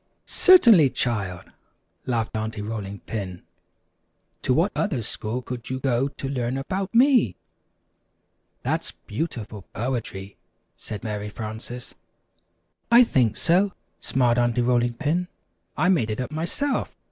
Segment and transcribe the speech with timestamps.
[0.25, 1.51] "Certainly, child,"
[2.07, 3.43] laughed Aunty Rolling Pin.
[4.41, 7.35] "To what other school could you go to learn about me?"
[8.63, 10.37] "That's beautiful poetry,"
[10.75, 11.93] said Mary Frances.
[12.91, 15.27] "I think so," smiled Aunty Rolling Pin;
[15.77, 16.95] "I made it up myself.